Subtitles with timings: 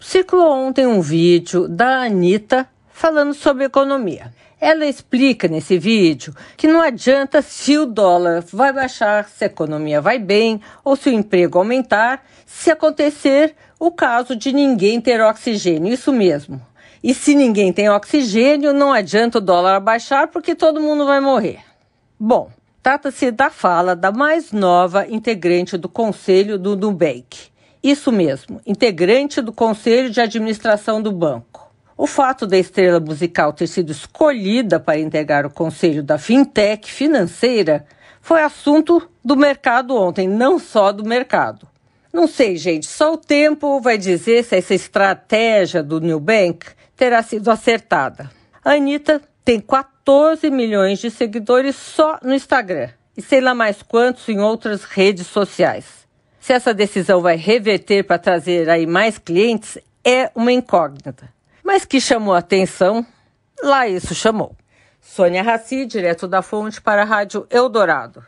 [0.00, 4.32] circulou ontem um vídeo da Anitta falando sobre economia.
[4.60, 10.00] Ela explica nesse vídeo que não adianta se o dólar vai baixar, se a economia
[10.00, 15.92] vai bem ou se o emprego aumentar, se acontecer o caso de ninguém ter oxigênio.
[15.92, 16.60] Isso mesmo.
[17.02, 21.60] E se ninguém tem oxigênio, não adianta o dólar baixar porque todo mundo vai morrer.
[22.18, 22.50] Bom,
[22.82, 27.50] trata-se da fala da mais nova integrante do conselho do Nubank.
[27.82, 31.70] Isso mesmo, integrante do conselho de administração do banco.
[31.96, 37.86] O fato da estrela musical ter sido escolhida para integrar o conselho da fintech financeira
[38.20, 41.66] foi assunto do mercado ontem, não só do mercado.
[42.12, 47.50] Não sei, gente, só o tempo vai dizer se essa estratégia do Nubank terá sido
[47.50, 48.30] acertada.
[48.64, 54.28] A Anitta tem 14 milhões de seguidores só no Instagram e sei lá mais quantos
[54.28, 55.99] em outras redes sociais.
[56.40, 61.32] Se essa decisão vai reverter para trazer aí mais clientes é uma incógnita.
[61.62, 63.06] Mas que chamou atenção,
[63.62, 64.56] lá isso chamou.
[65.00, 68.24] Sônia Raci, direto da fonte para a Rádio Eldorado.